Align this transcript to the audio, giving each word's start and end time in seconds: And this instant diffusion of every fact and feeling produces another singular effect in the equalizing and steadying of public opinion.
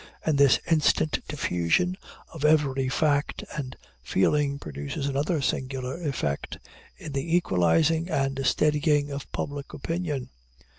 And 0.25 0.39
this 0.39 0.59
instant 0.67 1.19
diffusion 1.27 1.95
of 2.33 2.43
every 2.43 2.89
fact 2.89 3.43
and 3.55 3.75
feeling 4.01 4.57
produces 4.57 5.05
another 5.07 5.43
singular 5.43 6.01
effect 6.01 6.57
in 6.97 7.11
the 7.11 7.35
equalizing 7.35 8.09
and 8.09 8.43
steadying 8.43 9.11
of 9.11 9.31
public 9.31 9.73
opinion. 9.73 10.31